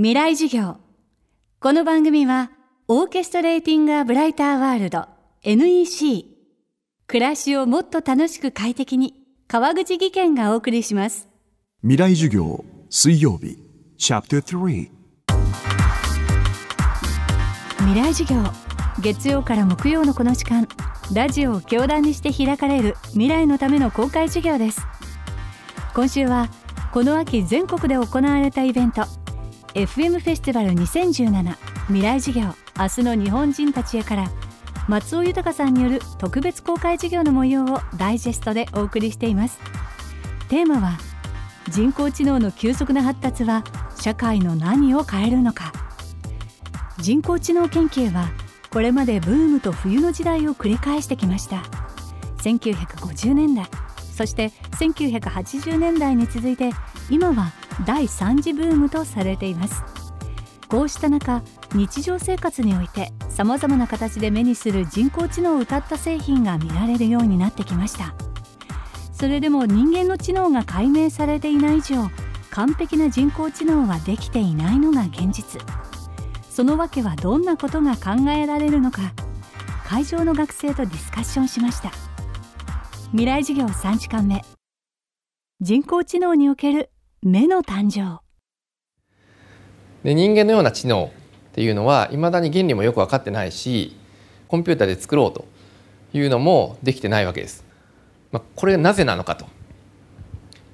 [0.00, 0.76] 未来授業。
[1.58, 2.52] この番組は
[2.86, 5.08] オーケストレーティング・ア・ブライター・ワールド
[5.42, 6.24] NEC
[7.08, 9.14] 暮らしをもっと楽しく快適に
[9.48, 11.26] 川口義賢がお送りします。
[11.80, 13.58] 未来授業水曜日。
[13.98, 14.88] チャプター3
[17.78, 18.40] 未来授業。
[19.02, 20.68] 月曜から木曜のこの時間。
[21.12, 24.80] ラジオを教壇にして開かれる未来のための公開授業です。
[25.92, 26.48] 今週は
[26.92, 29.02] この秋全国で行われたイベント
[29.74, 31.56] FM フェスティバル2017
[31.88, 34.30] 未来授業明日の日本人たちへから
[34.88, 39.58] 松尾豊さんによる特別公開授業の模様をダイジェストでお送りしています。
[40.48, 40.98] テーマは
[41.68, 43.62] 人工知能の急速な発達は
[44.00, 45.72] 社会の何を変えるのか。
[46.96, 48.30] 人工知能研究は
[48.70, 51.62] これまでブームと冬の時代を繰り返してきました。
[52.38, 53.66] 1950年代
[54.16, 54.48] そして
[54.78, 56.70] 1980年代に続いて
[57.10, 57.52] 今は
[57.84, 59.82] 第3次ブームとされています。
[60.68, 61.42] こうした中
[61.74, 68.14] 日常生活においてさまざまな形で目にする人工知能を謳った製品が見られるようになってきました。
[69.12, 72.08] それでも人間の知能が解明されていない以上
[72.50, 75.60] 完璧な人工知能はできていないのが現実。
[76.50, 79.12] その訳はどんなことが考えられるのか
[79.84, 81.90] 会場の学生とディスカッションしました。
[83.10, 84.44] 未来授業3時間目。
[85.60, 86.90] 人工知能における
[87.22, 88.20] 目の誕生。
[90.04, 91.10] で人間のような知能
[91.50, 93.96] っていうのはいまだに原理もよく分かってないし
[94.46, 95.44] コンピューターで作ろうと
[96.12, 97.64] いうのもできてないわけです。
[98.30, 99.46] まあ、これなぜなのかと。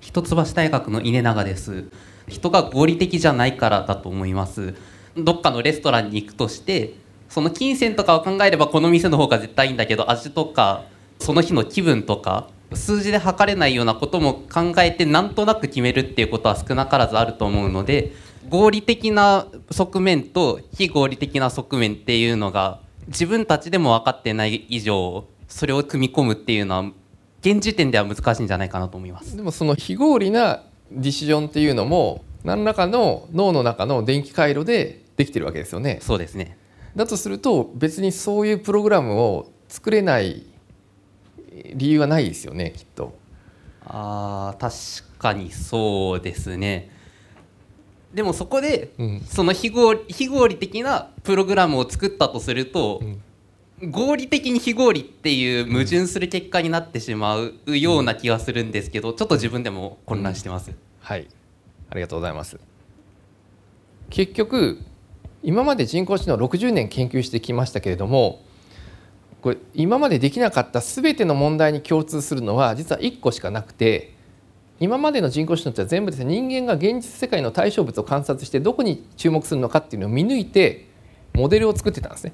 [0.00, 1.84] 一橋大学の稲永です。
[2.28, 4.74] 人が合理的じゃないからだと思います。
[5.16, 6.92] どっかのレストランに行くとして
[7.30, 10.84] その金銭とかを考えればこの店の方が絶対いいんだけど味とか
[11.18, 18.12] その日の気分とか数字で測れないようなことも考えてなんとなく決めるっていうことは少なからずあると思うので
[18.48, 26.90] 合理的な側面と非合理的な側面っていうのが自分たちでも分かってない以上それを組み込むっていうのは
[27.40, 29.36] 現時点では難しいんじゃないかなと思います。
[29.36, 35.98] でもその非合理なディシジョンっていうのも何らかの脳の中の電気回路でできてるわけですよね。
[36.00, 36.56] そうですね。
[36.96, 40.44] だとすると別にそういうプログラムを作れない
[41.74, 43.14] 理由はないですよねきっと。
[43.86, 46.90] あー確かにそうですね。
[48.12, 49.20] でもそこで、うん。
[49.20, 53.02] その非合非合理的なプログラムを作ったとすると、
[53.82, 60.70] 合理的に非合理っていう矛盾する結果になってしまうような気がするんですけどちょっと自分でも混乱してます、
[61.00, 61.26] はい。
[61.90, 62.58] ありがとうございます。
[64.10, 64.78] 結局
[65.42, 68.42] 今まで人工知能60年研究してきましたけれども
[69.44, 74.14] これ今までできなかった全ての問題に共通するのは実は1個しかなくて
[74.80, 80.88] 今までの人工知能って全部ですね人間が現実世界の対象物を観察してどこに注目するのかっていうのを見抜いて
[81.34, 82.32] モデルを作ってたんですね。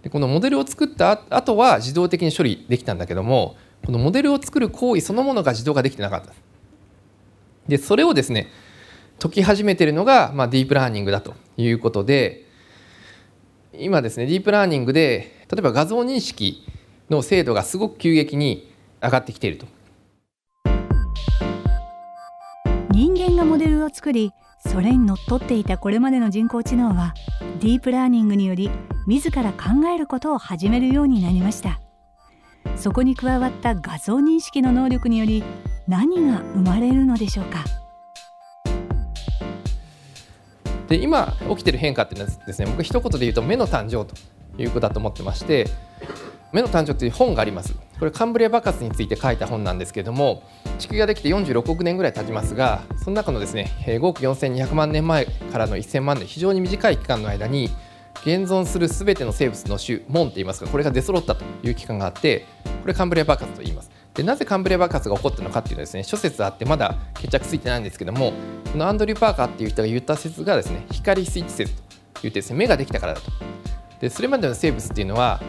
[0.00, 6.32] でこのモデルを作ったあ後は自動的に処理できたんだけどもこのモデルを作る行為そのものが自動化できてなかった
[7.68, 7.76] で。
[7.76, 8.48] それをですね
[9.18, 12.46] 解き始めてるのが、まあ、ディープラーニングだということで
[13.74, 16.66] 今ですねディープラーニングで例えば画像認識
[17.10, 18.72] の精度がすごく急激に
[19.02, 19.66] 上がってきていると。
[22.90, 27.12] 人間がモデルを作りそれにのっとっていたこれまでの人工知能は
[27.60, 28.70] ディープラーニングにより
[29.06, 31.80] 自ら考えることを始めるようになりました。
[32.76, 35.44] そこに加わった画像認識の能力により
[35.86, 37.64] 何が生まれるのでしょうか？
[40.88, 44.14] で今起きてる変化っていうのはですね僕一言で言うと目の誕生と
[44.58, 45.66] いうことだと思ってまして
[46.52, 47.74] 目の誕生という本があります。
[47.98, 50.42] これカンブリア爆発について書いた本なんですけれども
[50.78, 57.70] 地球ができて46億年ぐらい経ちますがその中のですね5億4200万年前からの1000万年非常に短い期間の間に
[58.22, 62.46] 現存する全ての生物の種門といいますかこれが出揃ったという期間があって
[62.82, 63.90] これカンブリア爆発と言います。
[64.14, 68.32] でなぜカンブリア爆発が起こったのかっていうのはですね諸説あってまだ決着ついてないんですけども
[68.70, 71.82] このアンドリュー・パーカーっていう人が言った説がですね光スイッチ説と
[72.22, 73.43] 言ってですね目ができたからだと。
[74.04, 75.40] でそれまでの生物っていうのは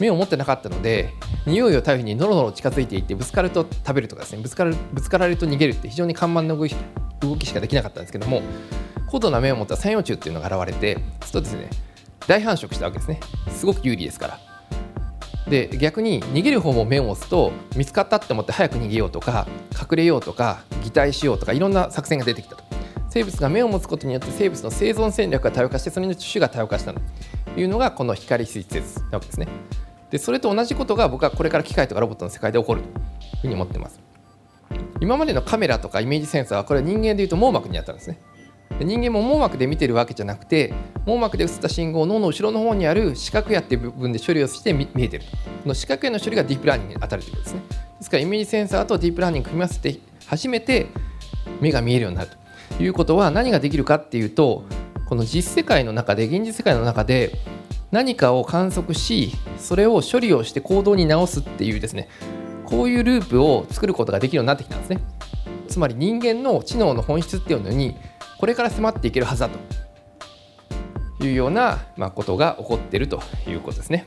[0.00, 1.10] 目を持ってなかったので
[1.46, 8.42] 匂いを頼りにノロノロ近づいていってぶつかると食べるとかですねぶつかるぶつかられると逃げるって非常に緩慢な動きしかできなかったんですけども
[9.06, 11.90] 高度な目を持った三葉虫っていうのが現れてそうするとですね
[12.26, 13.20] 大繁殖したわけですね。
[13.48, 14.38] すごく有利ですから。
[15.48, 22.69] で逆に逃げる方も目を持つと見つかったって思って早く逃げようとか隠れようとか擬態しようとかいろんな作戦が出てきたと。
[23.10, 27.00] 生物が目を持つことによって生物の生存戦略が多様化してそれの種が多様化したと
[27.56, 29.48] いうのがこの光スイッチ説なわけですね
[30.10, 34.00] でそれと同じことが僕はこれから機械とかロボットの世界で起こるというふうに思ってます
[35.00, 38.20] 今までのカメラとかイメージセンサーはこれは人間でいうと網膜にあったんですね
[38.78, 40.72] 人間も網膜で見てるわけじゃなくて
[41.04, 45.24] 網膜で映った信号を脳の後ろの方にある視覚野っていう部分で処理をして見えてる
[45.64, 47.62] この視覚野の処理がディープラーニングに当たるということですね
[47.98, 50.86] ですからイメージセンサーとディープラーニング組み合わせて初めて
[51.60, 52.39] 目が見えるようになると
[52.78, 54.64] いうことは何ができるかっていうと
[55.06, 57.32] この実世界の中で現実世界の中で
[57.90, 62.08] 何かを観測しそれを処理をして行動に直すっていうですね
[62.64, 65.00] こういうループを作ることができるようになってきたんですね
[65.68, 67.96] つまり人間の知能の本質っていうのに
[68.38, 74.06] これから迫っていけるはずだというような、まあ、ことが起こっているということですね。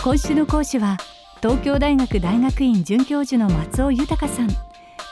[0.00, 0.96] 今週の講師は
[1.40, 4.48] 東京大学大学院准教授の松尾豊さん。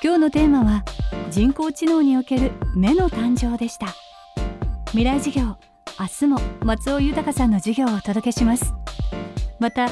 [0.03, 0.85] 今日のテーマは
[1.31, 3.87] 人工知能における目の誕生でした。
[4.87, 5.57] 未来授業
[6.01, 8.75] 明日も松尾豊さんの授業をお届けします。
[9.61, 9.87] また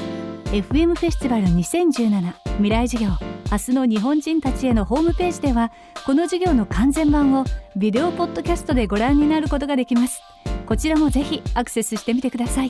[0.51, 3.11] FM フェスティバル2017未来授業
[3.49, 5.71] 明日の日本人たちへのホームページでは
[6.05, 7.45] この授業の完全版を
[7.77, 10.21] ビデオポッドキャストでご覧になることができます。
[10.65, 12.69] こちらもぜひアクセスしてみてください。